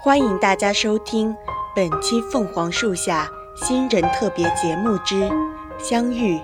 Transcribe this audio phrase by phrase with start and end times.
[0.00, 1.34] 欢迎大家收听
[1.74, 5.28] 本期凤凰树下新人特别节目之
[5.76, 6.38] 相遇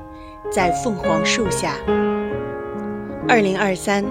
[0.51, 1.77] 在凤凰树下。
[3.29, 4.05] 二零二三，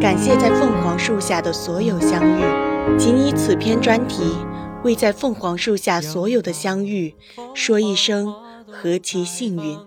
[0.00, 4.34] 感谢在凤凰树下的所有相遇，仅以此篇专题
[4.82, 7.14] 为在凤凰树下所有的相遇
[7.54, 8.34] 说一声
[8.66, 9.78] 何其幸运。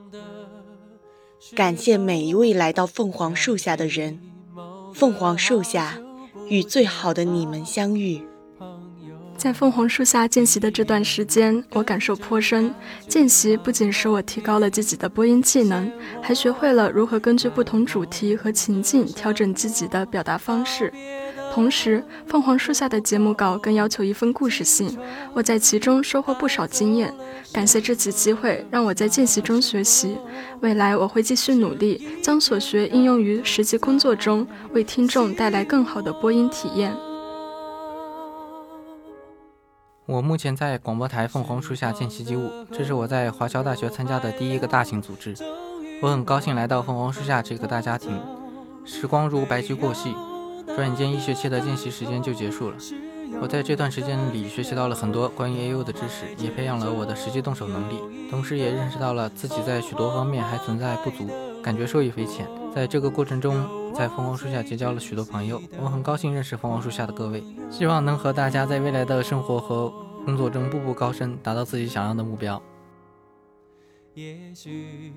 [1.54, 4.22] 感谢每一位来到凤凰树下的人，
[4.94, 6.00] 凤凰树下
[6.48, 8.26] 与最好的你们相遇。
[9.36, 12.74] 在凤凰树下见习的这段时间，我感受颇深。
[13.10, 20.94] 见习不仅使我提高了自己的播音技能，还学会了如何根据不同主题和情境调整自己的表达方式。
[21.54, 24.98] 同时，凤凰树下的节目稿更要求一份故事性，
[25.34, 27.14] 我在其中收获不少经验。
[27.52, 30.18] 感谢这次机会，让我在见习中学习。
[30.62, 36.96] 未来我会继续努力，将所学应用于实际工作中，为听众带来更好的播音体验。
[40.06, 45.34] 我目前在广播台凤凰树下见习机务，这是我在华侨大学参加的第一个大型组织。
[46.02, 48.20] 我很高兴来到凤凰树下这个大家庭。
[48.84, 50.14] 时光如白驹过隙，
[50.76, 52.76] 转眼间一学期的见习时间就结束了。
[53.42, 57.98] 我在这段时间里学习到了很多关于 A U 的知识，也培养了我的实际动手能力，
[58.30, 61.30] 同时也认识到了自己在许多方面还存在不足，
[61.64, 62.46] 感觉受益匪浅。
[62.76, 69.94] 在这个过程中，在凤凰树下结交了许多朋友，我很高兴认识凤凰树下的各位，希望能和大家在未来的生活和
[70.26, 72.62] 工作中步步高升，达到自己想要的目标。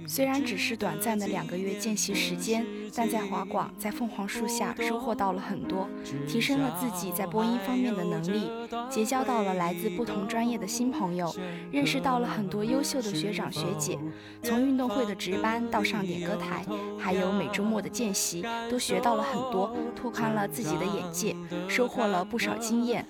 [0.06, 5.86] 虽然只是短暂的两个月见习时间，但在华广、在凤凰树下收获到了很多，
[6.26, 8.48] 提升了自己在播音方面的能力，
[8.88, 11.34] 结交到了来自不同专业的新朋友，
[11.70, 13.98] 认识到了很多优秀的学长学姐。
[14.42, 16.64] 从运动会的值班到上点歌台，
[16.98, 21.36] 还有每周末的见习，都学到了很多，拓宽了自己的眼界，
[21.68, 23.06] 收获了不少经验。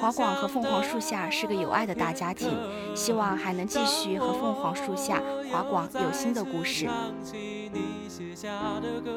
[0.00, 2.50] 华广和凤凰树下是个有爱的大家庭，
[2.94, 6.86] 希望还能继续和凤凰树下、华广有新的故事。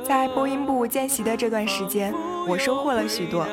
[0.03, 2.13] 在播音部见习的这段时间，
[2.47, 3.45] 我收获了许多，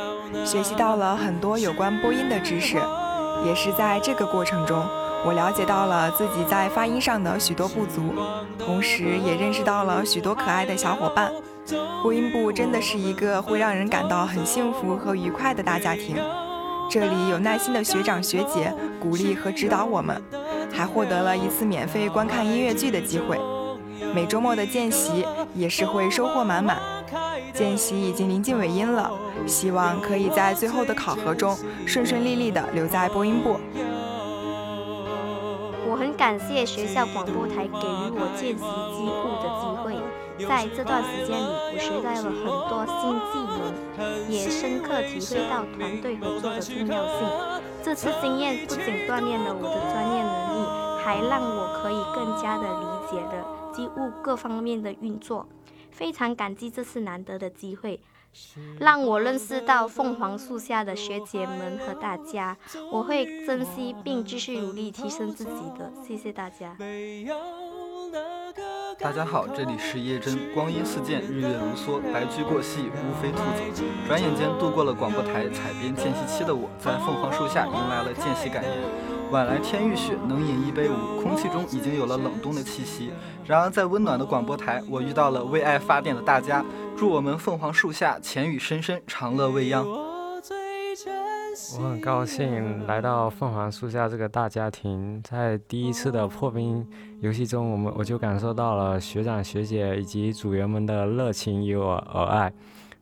[0.44, 2.76] 学习到了很多有关播音的知识。
[3.46, 4.84] 也是在这个过程中，
[5.24, 8.12] 我了解到了自己在发音上的许多不足，
[8.58, 11.32] 同时也认识到了许多可爱的小伙伴。
[12.02, 16.16] 播音部真的是一个会让人感到很幸福和愉快的大家庭。
[16.90, 20.20] 这里有耐心的学长学姐鼓励和指导我们，
[20.72, 23.38] 还获得了一次免费观看音乐剧的机会。
[24.14, 26.78] 每周末的见习也是会收获满满。
[27.52, 29.10] 见习已经临近尾音了，
[29.46, 33.58] 希望可以在最后的考核中顺顺利利的留在播音部。
[35.88, 38.64] 我很感谢学校广播台给予我见习
[38.94, 39.79] 机务的机会。
[40.48, 47.62] 在这段时间里，我学到了很多新技能，也深刻体会到团队合作的重要性。
[47.82, 50.60] 这次经验不仅锻炼了我的专业能力，
[51.02, 55.46] 还让我可以更加的理解了机务各方面的运作。
[55.90, 58.00] 非常感激这次难得的机会，
[58.78, 62.56] 让我认识到凤凰树下的学姐们和大家。
[62.92, 65.92] 我会珍惜并继续努力提升自己的。
[66.06, 66.76] 谢谢大家。
[69.00, 70.52] 大家好，这里是叶真。
[70.52, 73.82] 光阴似箭，日月如梭，白驹过隙，乌飞兔走。
[74.06, 78.72] 转眼间度过了广播台采编见习期的我，在凤凰树下迎来了见习感言。
[79.30, 81.22] 晚来天欲雪，能饮一杯无？
[81.22, 83.10] 空气中已经有了冷冬的气息。
[83.46, 86.62] 然而在温暖的广播台，我遇到了为爱发电的大家。
[86.94, 89.86] 祝我们凤凰树下浅雨深深，长乐未央。
[91.78, 96.86] 我很高兴来到凤凰树下这个大家庭，在第一次的破冰
[97.20, 102.52] 游戏中，我们我就感受到了学长学姐以及组员们的热情与我而爱，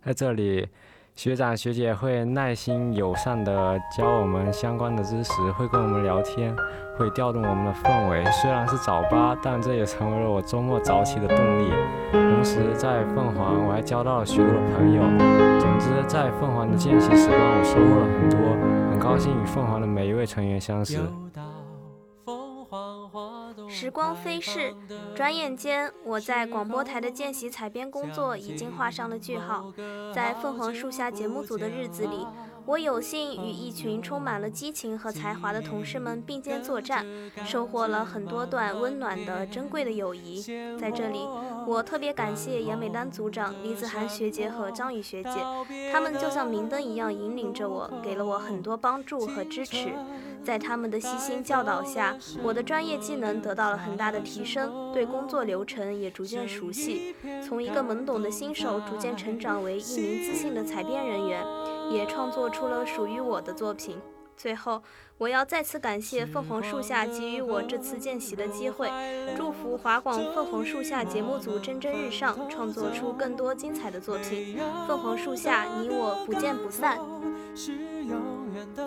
[0.04, 0.68] 在这里。
[1.14, 6.54] 学长学姐会耐心友善地教我们相关的知识，会跟我们聊天，
[6.96, 8.24] 会调动我们的氛围。
[8.30, 11.72] 虽然是早八，但这也成为了我周末早起的动力。
[12.12, 15.02] 同时，在凤凰，我还交到了许多的朋友。
[15.58, 21.00] 总之，在凤凰的见习时光，我收获了很多，很高兴与凤凰的每一位成员相识。
[23.80, 24.74] 时光飞逝，
[25.14, 29.72] 转眼间，我在广播台的见习采编工作已经画上了句号。
[30.12, 32.26] 在凤凰树下节目组的日子里，
[32.66, 37.06] 我有幸与一群充满了激情和才华的同事们并肩作战，
[37.46, 40.42] 收获了很多段温暖的、珍贵的友谊。
[40.76, 41.20] 在这里，
[41.64, 45.30] 我特别感谢严美丹组长、李子涵学姐和张宇学姐，
[45.92, 49.92] 他们就像明灯一样引领着我，给了我很多帮助和支持。
[50.44, 57.14] 在他们的悉心教导下，我的专业技能得到了很大的提升，对工作流程也逐渐熟悉。
[57.46, 61.44] 从一个懵懂的新手，逐渐成长为一名自信的采编人员，
[61.90, 63.98] 也创作出了属于我的作品。
[64.36, 64.80] 最后，
[65.18, 68.88] 我要再次感谢凤凰树下给予我这次见习的机会，
[69.36, 74.56] 祝福华广凤凰树下节目组蒸蒸日上，创作出更多精彩的作品。
[74.86, 77.00] 凤凰树下，你我不见不散。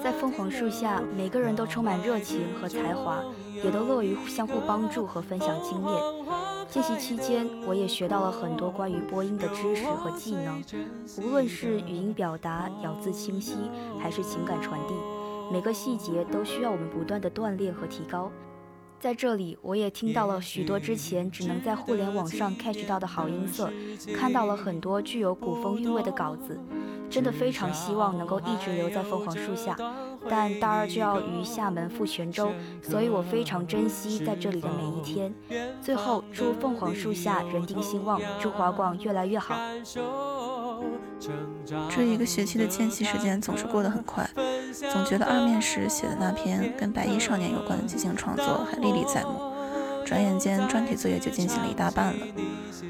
[0.04, 3.24] 在凤凰树下，每个人都充满热情和才华，
[3.64, 6.02] 也都乐于相互帮助和分享经验。
[6.70, 10.64] 见习期间，我也学到了很多关于播音的知识和技能，
[11.18, 13.56] 无论是语音表达、咬字清晰，
[14.00, 14.94] 还是情感传递，
[15.52, 18.32] 每个细节都需要我们不断的锻炼和提高。
[19.02, 23.74] 在这里，我也听到了许多之前只能在互联网上 catch 到的好音色，
[24.16, 26.60] 看到了很多具有古风韵味的稿子。
[27.10, 29.76] 真的非常希望能够一直留在凤凰树下，
[30.30, 32.52] 但大二就要于厦门赴泉州，
[32.82, 35.34] 所以我非常珍惜在这里的每一天。
[35.82, 39.56] 最后，祝凤凰树下人丁兴旺，祝华广越来越好。
[41.90, 44.30] 这一个学期的见习时间总是过得很快，
[44.92, 49.52] 总觉得二面时写的那篇跟白衣少年有关的即兴创作还历历在目。
[50.06, 52.26] 转眼间，专题作业就进行了一大半了。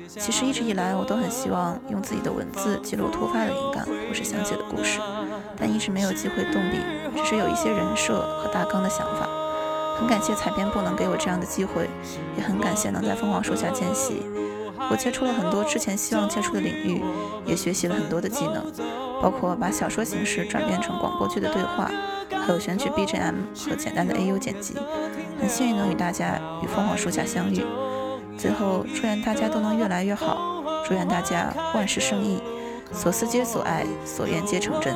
[0.08, 5.00] 其实一直以来，我都很希望用自己的文字记录突发的灵感或是想写的故事，
[5.58, 6.78] 但一直没有机会动笔，
[7.18, 9.30] 只是有一些人设和大纲的想法。
[10.00, 11.88] 很感谢采编部能给我这样的机会，
[12.38, 14.24] 也很感谢能在凤凰树下见习。
[14.92, 17.02] 我接触了很多之前希望接触的领域，
[17.46, 18.62] 也学习了很多的技能，
[19.22, 21.90] 包括把小说形式转变成广播剧的对话。
[22.30, 23.36] 还有选取 BGM
[23.70, 24.76] 和简单的 AU 剪辑，
[25.40, 27.64] 很幸运能与大家与凤凰树下相遇。
[28.38, 32.42] 最后，祝愿大家都能越来越好，祝愿大家万事胜意，
[32.92, 34.94] 所思皆所爱，所愿皆成真。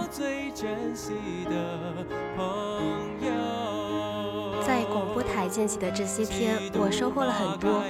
[5.55, 7.81] 广播台见习的这些天，我收获了很多。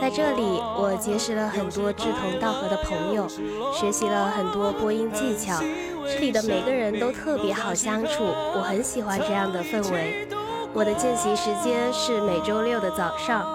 [0.00, 3.28] 在这里，我结识了很多志同道合的朋友，
[3.72, 5.60] 学习了很多播音技巧。
[6.04, 10.26] 这里的每个人都特别好相处，我很喜欢这样的氛围。
[10.74, 13.46] 我的见习时间是每周六的早上，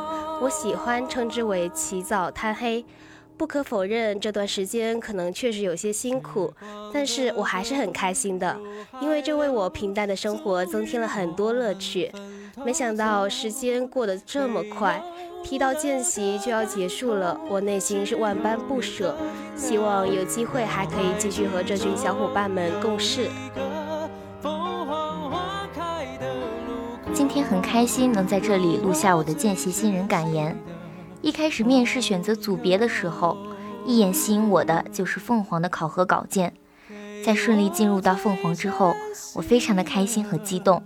[0.42, 2.86] 我喜欢称之为起早贪黑。
[3.36, 6.52] 不可否认，这段时间可能确实有些辛苦，
[6.92, 8.58] 但是我还是很开心的，
[9.00, 12.12] 因为这为我平淡的生活增添了很多乐趣。
[12.66, 15.02] 没想到时间过得这么快。
[15.44, 19.16] 提到见习就要结束了，我内心是万般不舍，
[19.56, 23.30] 希望有机会还可以继续和这群小伙伴们共事。
[27.14, 30.58] 今天很开心能在这里录下我的见习新人感言。
[31.22, 33.38] 一开始面试选择组别的时候，
[33.86, 36.54] 一眼吸引我的就是凤凰的考核稿件。
[37.24, 38.94] 在顺利进入到凤凰之后，
[39.34, 40.84] 我非常的开心和激动。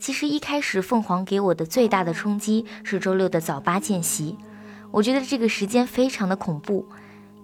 [0.00, 4.38] 其实一开始，凤凰给我的最大的冲击是周六的早八见习。
[4.90, 6.86] 我觉得这个时间非常的恐怖，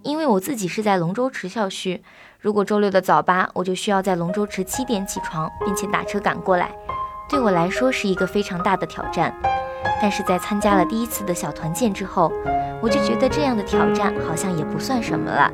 [0.03, 2.03] 因为我自己是在龙舟池校区，
[2.41, 6.75] 如果周六的早八，我就需要在龙舟池七点起床，并且打车赶过来，
[7.29, 9.35] 对我来说是一个非常大的挑战。
[10.01, 12.33] 但是在参加了第一次的小团建之后，
[12.81, 15.53] 我就觉得这样的挑战好像也不算什么了。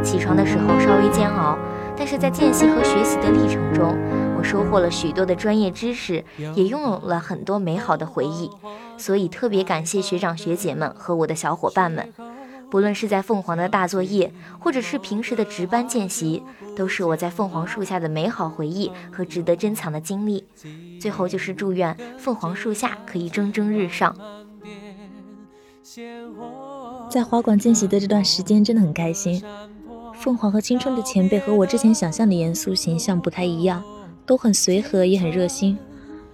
[0.00, 1.58] 起床的时候稍微煎熬，
[1.96, 3.98] 但是在见习和学习的历程中。
[4.36, 6.22] 我收获了许多的专业知识，
[6.54, 8.50] 也拥有了很多美好的回忆，
[8.98, 12.12] 所以特别感谢学长学姐们和我的小伙伴们。
[12.70, 16.42] 不论是在凤凰的大作业，或者是平时的值班见习，
[16.76, 20.44] 都是我在凤凰树下的美好回忆和值得珍藏的经历。
[21.00, 24.14] 最后就是祝愿凤凰树下可以蒸蒸日上。
[27.08, 29.42] 在华广见习的这段时间真的很开心。
[30.12, 33.82] 凤凰和青春的前辈和我之前想象的严肃形象不太一样。
[34.26, 35.78] 都很随和，也很热心。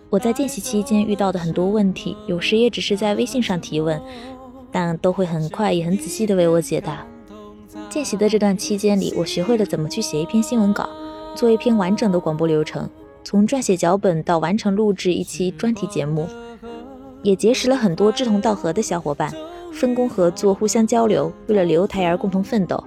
[0.09, 4.01] 我在见习期间遇到的很多问题，有时也只是在微信上提问，
[4.71, 7.07] 但都会很快也很仔细地为我解答。
[7.89, 10.89] 见习的这段期间里，我学会了怎么去写一篇新闻稿，
[11.35, 12.89] 做一篇完整的广播流程，
[13.23, 16.27] 从撰写脚本到完成录制一期专题节目，
[17.23, 19.33] 也结识了很多志同道合的小伙伴，
[19.73, 22.83] 分工合作，互相交流，为了留台而共同奋斗。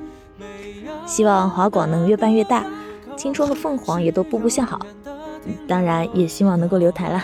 [1.08, 2.66] 希望华广能越办越大。
[3.18, 4.80] 青春和凤凰也都步步向好，
[5.68, 7.22] 当然也希望能够留台了。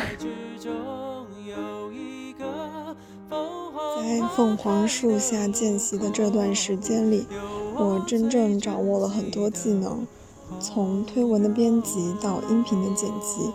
[3.29, 7.27] 在凤凰树下见习的这段时间里，
[7.75, 10.05] 我真正掌握了很多技能，
[10.59, 13.51] 从推文的编辑到音频的剪辑，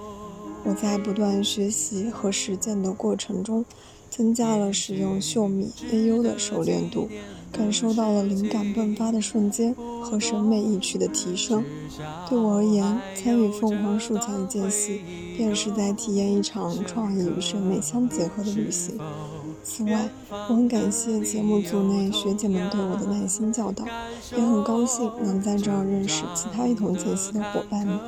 [0.64, 3.64] 我在不断学习和实践的过程中，
[4.16, 7.08] 增加了使用秀米 AU 的熟练度。
[7.52, 11.64] 感受到了灵感迸发的瞬间和审美意趣的提升。
[12.28, 15.00] 对我而言，参与凤凰树下的间隙，
[15.38, 18.98] 便是在体验一场创意与审美相结合的旅行。
[19.62, 23.86] 此外，我很感谢节目组内学姐们对我的耐心教导，
[24.36, 27.98] 也很高兴能在这儿认识其他一同见习的伙伴们。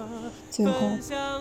[0.50, 0.72] 最后，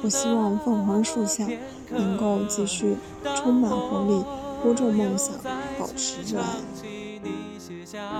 [0.01, 1.45] 我希望凤凰树下
[1.91, 2.95] 能够继续
[3.36, 4.24] 充满活力，
[4.64, 5.36] 播种梦想，
[5.80, 6.46] 保持热爱。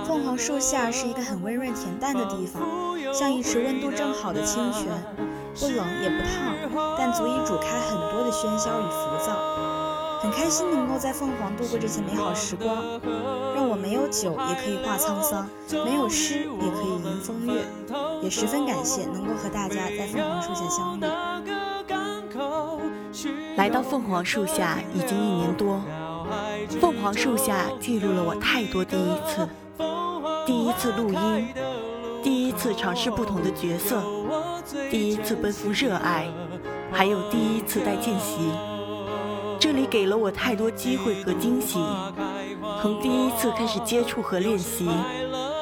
[0.06, 2.62] 凤凰树下是一个很温润恬淡的地方，
[3.12, 4.86] 像一池温度正好的清泉，
[5.58, 6.54] 不冷也不烫，
[6.96, 9.36] 但足以煮开很多的喧嚣与浮躁。
[10.20, 13.00] 很开心能够在凤凰度过这些美好时光，
[13.54, 15.48] 让我没有酒也可以化沧桑，
[15.84, 17.62] 没有诗也可以吟风月。
[18.22, 21.02] 也十分感谢能够和大家在凤凰树下相遇。
[23.56, 25.80] 来到凤凰树下已经一年多，
[26.80, 29.48] 凤凰树下记录了我太多第一次：
[30.46, 31.48] 第一次录音，
[32.22, 34.02] 第一次尝试不同的角色，
[34.90, 36.26] 第一次奔赴热爱，
[36.92, 38.50] 还有第一次带见习。
[39.58, 41.78] 这里给了我太多机会和惊喜，
[42.80, 44.88] 从第一次开始接触和练习，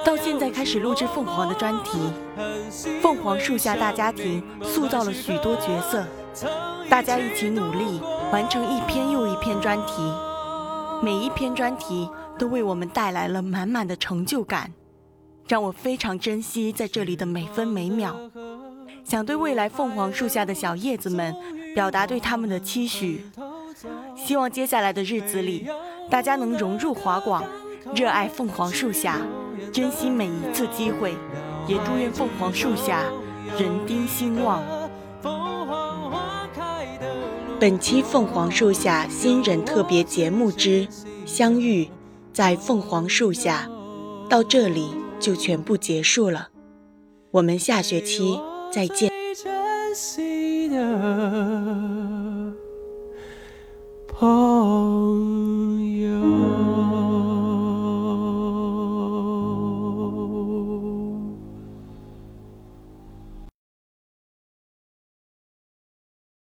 [0.04, 1.98] 到现在开始录制凤凰的专题。
[3.00, 6.04] 凤凰树下大家庭塑造了许多角色，
[6.90, 9.92] 大家一起努力完成一篇又一篇专题，
[11.02, 14.72] 每一篇专题都为我们带来了满满的成就感，
[15.46, 18.16] 让我非常珍惜在这里的每分每秒。
[19.04, 21.34] 想对未来凤凰树下的小叶子们
[21.74, 23.24] 表达对他们的期许。
[24.16, 25.68] 希望接下来的日子里，
[26.10, 27.44] 大家能融入华广，
[27.94, 29.20] 热爱凤凰树下，
[29.72, 31.14] 珍惜每一次机会，
[31.68, 33.02] 也祝愿凤凰树下
[33.58, 34.62] 人丁兴旺。
[37.58, 40.86] 本期凤凰树下新人特别节目之
[41.24, 41.88] 相遇
[42.30, 43.66] 在凤凰树下
[44.28, 46.48] 到这里就全部结束了。
[47.30, 48.38] 我们下学期
[48.70, 49.10] 再见。